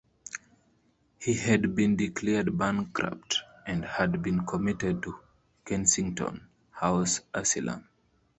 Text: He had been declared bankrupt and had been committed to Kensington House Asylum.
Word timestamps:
He 1.19 1.35
had 1.35 1.75
been 1.75 1.95
declared 1.95 2.57
bankrupt 2.57 3.37
and 3.67 3.85
had 3.85 4.23
been 4.23 4.47
committed 4.47 5.03
to 5.03 5.19
Kensington 5.63 6.47
House 6.71 7.21
Asylum. 7.35 7.87